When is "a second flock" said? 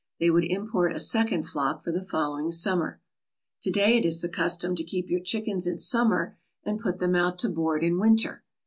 0.95-1.83